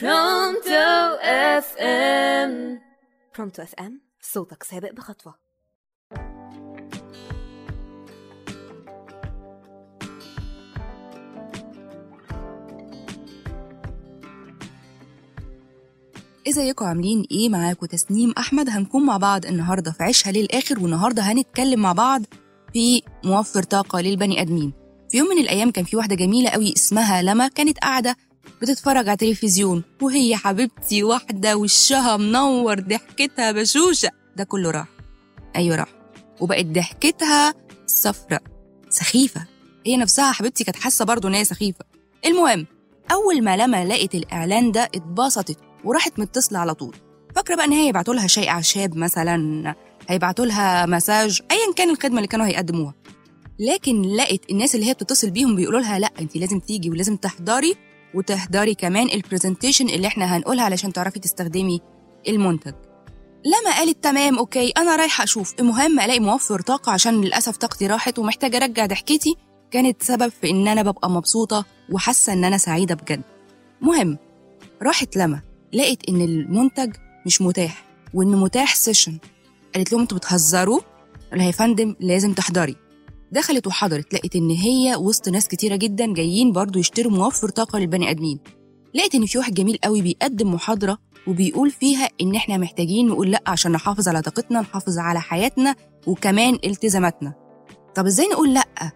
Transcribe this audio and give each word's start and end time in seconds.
Pronto 0.00 1.16
FM. 1.22 2.80
Pronto 3.36 3.62
FM 3.62 4.00
صوتك 4.20 4.62
سابق 4.62 4.92
بخطوة. 4.92 5.34
ازيكم 16.48 16.84
عاملين 16.84 17.26
إيه؟ 17.30 17.48
معاكم 17.48 17.86
تسنيم 17.86 18.34
أحمد. 18.38 18.68
هنكون 18.70 19.06
مع 19.06 19.16
بعض 19.16 19.46
النهارده 19.46 19.90
في 19.92 20.02
عيشها 20.02 20.32
للآخر 20.32 20.80
والنهاردة 20.80 21.22
هنتكلم 21.22 21.80
مع 21.80 21.92
بعض 21.92 22.22
في 22.72 23.02
موفر 23.24 23.62
طاقة 23.62 24.00
للبني 24.00 24.40
أدمين. 24.40 24.72
في 25.10 25.18
يوم 25.18 25.28
من 25.28 25.38
الأيام 25.38 25.70
كان 25.70 25.84
في 25.84 25.96
واحدة 25.96 26.14
جميلة 26.16 26.50
قوي 26.50 26.72
اسمها 26.76 27.22
لما 27.22 27.48
كانت 27.48 27.78
قاعدة 27.78 28.16
بتتفرج 28.62 29.08
على 29.08 29.16
تلفزيون 29.16 29.82
وهي 30.02 30.36
حبيبتي 30.36 31.02
واحدة 31.02 31.56
وشها 31.56 32.16
منور 32.16 32.80
ضحكتها 32.80 33.52
بشوشة. 33.52 34.10
ده 34.36 34.44
كله 34.44 34.70
راح. 34.70 34.86
أيوه 35.56 35.76
راح. 35.76 35.88
وبقت 36.40 36.66
ضحكتها 36.66 37.54
صفراء 37.86 38.42
سخيفة. 38.88 39.46
هي 39.86 39.96
نفسها 39.96 40.32
حبيبتي 40.32 40.64
كانت 40.64 40.76
حاسة 40.76 41.04
برضه 41.04 41.28
إن 41.28 41.34
هي 41.34 41.44
سخيفة. 41.44 41.84
المهم 42.26 42.66
أول 43.12 43.42
ما 43.44 43.56
لما 43.56 43.84
لقت 43.84 44.14
الإعلان 44.14 44.72
ده 44.72 44.82
اتبسطت 44.94 45.58
وراحت 45.84 46.18
متصلة 46.18 46.58
على 46.58 46.74
طول. 46.74 46.96
فاكرة 47.36 47.54
بقى 47.54 47.64
إن 47.64 47.72
هي 47.72 47.86
هيبعتوا 47.86 48.14
لها 48.14 48.26
شاي 48.26 48.48
أعشاب 48.48 48.96
مثلا 48.96 49.74
هيبعتوا 50.08 50.46
لها 50.46 50.86
مساج 50.86 51.40
ايا 51.50 51.72
كان 51.76 51.90
الخدمة 51.90 52.16
اللي 52.16 52.28
كانوا 52.28 52.46
هيقدموها. 52.46 52.94
لكن 53.58 54.02
لقت 54.02 54.50
الناس 54.50 54.74
اللي 54.74 54.86
هي 54.86 54.92
بتتصل 54.92 55.30
بيهم 55.30 55.56
بيقولوا 55.56 55.80
لها 55.80 55.98
لا 55.98 56.10
انت 56.20 56.36
لازم 56.36 56.60
تيجي 56.60 56.90
ولازم 56.90 57.16
تحضري 57.16 57.74
وتحضري 58.16 58.74
كمان 58.74 59.08
ال 59.14 59.20
presentation 59.20 59.88
اللي 59.88 60.06
إحنا 60.06 60.36
هنقولها 60.36 60.64
علشان 60.64 60.92
تعرفي 60.92 61.18
تستخدمي 61.18 61.80
المنتج. 62.28 62.74
لما 63.44 63.76
قالت 63.76 64.04
تمام 64.04 64.38
okay 64.38 64.70
أنا 64.76 64.96
رايحة 64.96 65.24
أشوف. 65.24 65.54
المهم 65.60 66.00
ألاقي 66.00 66.20
موفر 66.20 66.60
طاقة 66.60 66.92
عشان 66.92 67.20
للأسف 67.20 67.56
طاقتي 67.56 67.86
راحت 67.86 68.18
ومحتاجة 68.18 68.56
أرجع 68.56 68.86
ضحكتي. 68.86 69.36
كانت 69.70 70.02
سبب 70.02 70.28
في 70.40 70.50
إن 70.50 70.68
أنا 70.68 70.82
ببقى 70.82 71.10
مبسوطة 71.10 71.64
وحاسة 71.92 72.32
إن 72.32 72.44
أنا 72.44 72.58
سعيدة 72.58 72.94
بجد. 72.94 73.22
مهم 73.80 74.18
راحت 74.82 75.16
لما 75.16 75.40
لقت 75.72 76.08
إن 76.08 76.20
المنتج 76.20 76.96
مش 77.26 77.42
متاح 77.42 77.84
وإن 78.14 78.36
متاح 78.36 78.74
session 78.74 79.18
قالت 79.74 79.92
لهم 79.92 80.00
أنتوا 80.00 80.18
بتهزروا؟ 80.18 80.80
قال 81.30 81.40
يا 81.40 81.50
فندم 81.50 81.96
لازم 82.00 82.32
تحضري. 82.32 82.76
دخلت 83.32 83.66
وحضرت 83.66 84.14
لقت 84.14 84.36
إن 84.36 84.50
هي 84.50 84.96
وسط 84.96 85.28
ناس 85.28 85.48
كتيرة 85.48 85.76
جدا 85.76 86.14
جايين 86.14 86.52
برضو 86.52 86.78
يشتروا 86.78 87.12
موفر 87.12 87.48
طاقة 87.48 87.78
للبني 87.78 88.10
آدمين. 88.10 88.38
لقيت 88.94 89.14
إن 89.14 89.26
في 89.26 89.38
واحد 89.38 89.54
جميل 89.54 89.78
قوي 89.84 90.02
بيقدم 90.02 90.54
محاضرة 90.54 90.98
وبيقول 91.26 91.70
فيها 91.70 92.08
إن 92.20 92.34
إحنا 92.34 92.56
محتاجين 92.56 93.08
نقول 93.08 93.30
لأ 93.30 93.42
عشان 93.46 93.72
نحافظ 93.72 94.08
على 94.08 94.22
طاقتنا 94.22 94.60
نحافظ 94.60 94.98
على 94.98 95.20
حياتنا 95.20 95.74
وكمان 96.06 96.58
التزاماتنا. 96.64 97.34
طب 97.94 98.06
إزاي 98.06 98.26
نقول 98.26 98.54
لأ؟ 98.54 98.92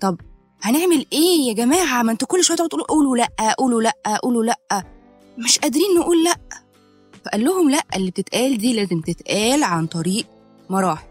طب 0.00 0.20
هنعمل 0.62 1.06
إيه 1.12 1.48
يا 1.48 1.52
جماعة؟ 1.52 2.02
ما 2.02 2.12
أنتوا 2.12 2.28
كل 2.28 2.44
شوية 2.44 2.56
تقعدوا 2.56 2.68
تقولوا 2.78 2.86
قولوا 2.86 3.16
لأ 3.16 3.54
قولوا 3.58 3.82
لأ 3.82 4.16
قولوا 4.22 4.44
لأ. 4.44 4.84
مش 5.38 5.58
قادرين 5.58 5.94
نقول 6.00 6.24
لأ. 6.24 6.36
فقال 7.24 7.44
لهم 7.44 7.70
لأ 7.70 7.82
اللي 7.96 8.10
بتتقال 8.10 8.58
دي 8.58 8.72
لازم 8.72 9.00
تتقال 9.00 9.64
عن 9.64 9.86
طريق 9.86 10.26
مراحل. 10.70 11.06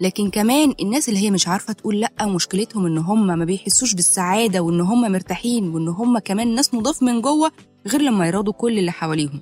لكن 0.00 0.30
كمان 0.30 0.74
الناس 0.80 1.08
اللي 1.08 1.20
هي 1.20 1.30
مش 1.30 1.48
عارفة 1.48 1.72
تقول 1.72 2.00
لأ 2.00 2.26
مشكلتهم 2.26 2.86
إن 2.86 2.98
هم 2.98 3.26
ما 3.26 3.44
بيحسوش 3.44 3.94
بالسعادة 3.94 4.60
وإن 4.60 4.80
هم 4.80 5.12
مرتاحين 5.12 5.68
وإن 5.74 5.88
هم 5.88 6.18
كمان 6.18 6.54
ناس 6.54 6.74
نضاف 6.74 7.02
من 7.02 7.20
جوه 7.20 7.52
غير 7.86 8.02
لما 8.02 8.26
يراضوا 8.26 8.52
كل 8.52 8.78
اللي 8.78 8.92
حواليهم. 8.92 9.40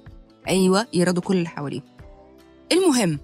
أيوه 0.48 0.86
يراضوا 0.94 1.22
كل 1.22 1.36
اللي 1.36 1.48
حواليهم. 1.48 1.82
المهم 2.72 3.18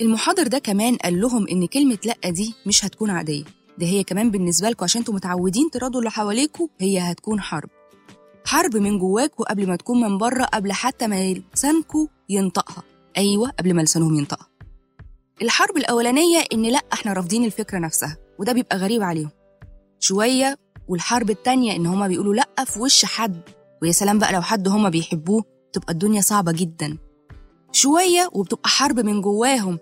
المحاضر 0.00 0.46
ده 0.46 0.58
كمان 0.58 0.96
قال 0.96 1.20
لهم 1.20 1.48
إن 1.48 1.66
كلمة 1.66 1.98
لأ 2.04 2.30
دي 2.30 2.54
مش 2.66 2.84
هتكون 2.84 3.10
عادية. 3.10 3.44
ده 3.78 3.86
هي 3.86 4.04
كمان 4.04 4.30
بالنسبة 4.30 4.70
لكم 4.70 4.84
عشان 4.84 4.98
أنتوا 5.00 5.14
متعودين 5.14 5.70
تراضوا 5.70 6.00
اللي 6.00 6.10
حواليكوا 6.10 6.68
هي 6.80 6.98
هتكون 6.98 7.40
حرب. 7.40 7.68
حرب 8.44 8.76
من 8.76 8.98
جواكوا 8.98 9.50
قبل 9.50 9.68
ما 9.68 9.76
تكون 9.76 10.00
من 10.00 10.18
بره 10.18 10.44
قبل 10.44 10.72
حتى 10.72 11.06
ما 11.06 11.34
لسانكوا 11.54 12.06
ينطقها. 12.28 12.82
أيوه 13.16 13.50
قبل 13.50 13.74
ما 13.74 13.82
لسانهم 13.82 14.14
ينطقها. 14.14 14.55
الحرب 15.42 15.76
الأولانية 15.76 16.44
إن 16.52 16.62
لأ 16.62 16.80
إحنا 16.92 17.12
رافضين 17.12 17.44
الفكرة 17.44 17.78
نفسها 17.78 18.16
وده 18.38 18.52
بيبقى 18.52 18.76
غريب 18.78 19.02
عليهم. 19.02 19.30
شوية 20.00 20.58
والحرب 20.88 21.30
التانية 21.30 21.76
إن 21.76 21.86
هما 21.86 22.08
بيقولوا 22.08 22.34
لأ 22.34 22.64
في 22.64 22.80
وش 22.80 23.04
حد 23.04 23.40
ويا 23.82 23.92
سلام 23.92 24.18
بقى 24.18 24.32
لو 24.32 24.42
حد 24.42 24.68
هما 24.68 24.88
بيحبوه 24.88 25.44
تبقى 25.72 25.92
الدنيا 25.92 26.20
صعبة 26.20 26.52
جدا. 26.52 26.98
شوية 27.72 28.30
وبتبقى 28.32 28.68
حرب 28.68 29.00
من 29.00 29.20
جواهم 29.20 29.78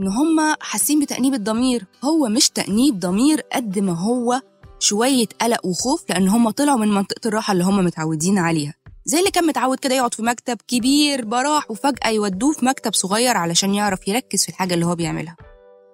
إن 0.00 0.08
هما 0.08 0.56
حاسين 0.60 1.00
بتأنيب 1.00 1.34
الضمير. 1.34 1.84
هو 2.04 2.28
مش 2.28 2.50
تأنيب 2.50 2.98
ضمير 3.00 3.40
قد 3.40 3.78
ما 3.78 3.92
هو 3.92 4.40
شوية 4.78 5.26
قلق 5.40 5.66
وخوف 5.66 6.04
لأن 6.10 6.28
هما 6.28 6.50
طلعوا 6.50 6.78
من 6.78 6.88
منطقة 6.88 7.28
الراحة 7.28 7.52
اللي 7.52 7.64
هما 7.64 7.82
متعودين 7.82 8.38
عليها. 8.38 8.74
زي 9.04 9.18
اللي 9.18 9.30
كان 9.30 9.46
متعود 9.46 9.78
كده 9.78 9.94
يقعد 9.94 10.14
في 10.14 10.22
مكتب 10.22 10.58
كبير 10.68 11.24
براح 11.24 11.70
وفجأة 11.70 12.08
يودوه 12.08 12.52
في 12.52 12.64
مكتب 12.66 12.94
صغير 12.94 13.36
علشان 13.36 13.74
يعرف 13.74 14.08
يركز 14.08 14.42
في 14.42 14.48
الحاجة 14.48 14.74
اللي 14.74 14.86
هو 14.86 14.94
بيعملها. 14.94 15.36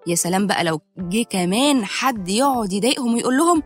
يا 0.06 0.15
سلام 0.15 0.47
بقى 0.47 0.65
لو 0.65 0.81
جه 0.99 1.22
كمان 1.22 1.84
حد 1.84 2.28
يقعد 2.28 2.72
يضايقهم 2.72 3.15
ويقول 3.15 3.37
لهم 3.37 3.62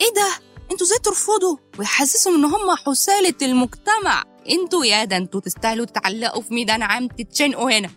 إيه 0.00 0.14
ده؟ 0.16 0.28
أنتوا 0.72 0.86
إزاي 0.86 0.98
ترفضوا؟ 0.98 1.56
ويحسسهم 1.78 2.34
إن 2.34 2.44
هم 2.44 2.76
حسالة 2.86 3.34
المجتمع. 3.42 4.24
أنتوا 4.50 4.84
يا 4.84 5.04
ده 5.04 5.16
أنتوا 5.16 5.40
تستاهلوا 5.40 5.86
تتعلقوا 5.86 6.42
في 6.42 6.54
ميدان 6.54 6.82
عام 6.82 7.08
تتشنقوا 7.08 7.70
هنا. 7.78 7.90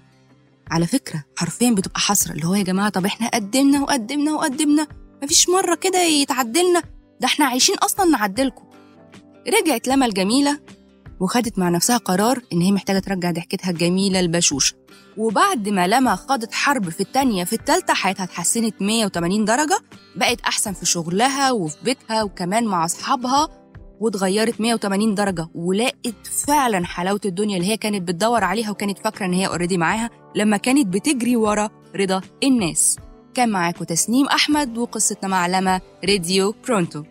على 0.72 0.88
فكرة 0.88 1.24
حرفيا 1.38 1.72
بتبقى 1.72 2.00
حسرة 2.00 2.32
اللي 2.32 2.46
هو 2.48 2.56
يا 2.56 2.64
جماعة 2.64 2.90
طب 2.90 3.06
إحنا 3.06 3.28
قدمنا 3.28 3.82
وقدمنا 3.82 4.34
وقدمنا 4.34 4.88
مفيش 5.24 5.50
مرة 5.50 5.76
كده 5.76 6.00
يتعدلنا. 6.02 6.82
ده 7.22 7.26
إحنا 7.26 7.46
عايشين 7.46 7.76
أصلا 7.78 8.06
نعدلكم 8.06 8.64
رجعت 9.48 9.88
لما 9.88 10.06
الجميلة 10.06 10.60
وخدت 11.20 11.60
مع 11.60 11.70
نفسها 11.70 11.98
قرار 11.98 12.42
إن 12.54 12.62
هي 12.62 12.72
محتاجة 12.72 13.00
ترجع 13.00 13.32
ضحكتها 13.32 13.72
الجميلة 13.72 14.20
البشوشة 14.20 14.76
وبعد 15.18 15.70
ما 15.70 15.88
لما 15.88 16.16
خاضت 16.16 16.54
حرب 16.54 16.90
في 16.90 17.02
التانية 17.02 17.44
في 17.44 17.54
التالتة 17.54 17.94
حياتها 17.94 18.24
اتحسنت 18.24 18.82
180 18.82 19.46
درجة 19.46 19.80
بقت 20.16 20.42
أحسن 20.42 20.74
في 20.74 20.86
شغلها 20.86 21.52
وفي 21.52 21.78
بيتها 21.84 22.24
وكمان 22.24 22.66
مع 22.66 22.86
أصحابها 22.86 23.48
واتغيرت 24.00 24.62
180 24.62 25.16
درجة 25.16 25.48
ولقت 25.56 26.28
فعلا 26.48 26.86
حلاوة 26.86 27.22
الدنيا 27.26 27.58
اللي 27.58 27.68
هي 27.68 27.78
كانت 27.78 28.08
بتدور 28.08 28.44
عليها 28.44 28.72
وكانت 28.72 29.00
فاكرة 29.00 29.26
إن 29.26 29.34
هي 29.34 29.48
اوريدي 29.48 29.78
معاها 29.78 30.10
لما 30.36 30.58
كانت 30.58 30.88
بتجري 30.88 31.36
ورا 31.36 31.70
رضا 31.96 32.22
الناس. 32.44 32.98
كان 33.34 33.50
معاكم 33.50 33.84
تسنيم 33.84 34.28
أحمد 34.28 34.78
وقصتنا 34.78 35.30
مع 35.30 35.48
لما 35.48 35.82
راديو 36.10 36.56
برونتو. 36.68 37.04